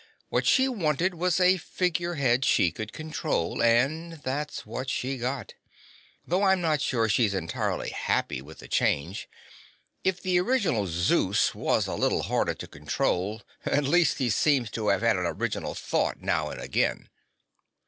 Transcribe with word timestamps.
"What 0.29 0.47
she 0.47 0.67
wanted 0.67 1.13
was 1.13 1.39
a 1.39 1.57
figurehead 1.57 2.43
she 2.43 2.71
could 2.71 2.91
control 2.91 3.61
and 3.61 4.13
that's 4.13 4.65
what 4.65 4.89
she 4.89 5.19
got. 5.19 5.53
Though 6.25 6.41
I'm 6.41 6.59
not 6.59 6.81
sure 6.81 7.07
she's 7.07 7.35
entirely 7.35 7.91
happy 7.91 8.41
with 8.41 8.57
the 8.57 8.67
change. 8.67 9.29
If 10.03 10.19
the 10.19 10.39
original 10.39 10.87
Zeus 10.87 11.53
was 11.53 11.85
a 11.85 11.93
little 11.93 12.23
harder 12.23 12.55
to 12.55 12.67
control, 12.67 13.43
at 13.63 13.83
least 13.83 14.17
he 14.17 14.31
seems 14.31 14.71
to 14.71 14.87
have 14.87 15.03
had 15.03 15.17
an 15.17 15.25
original 15.27 15.75
thought 15.75 16.19
now 16.19 16.49
and 16.49 16.59
again." 16.59 17.07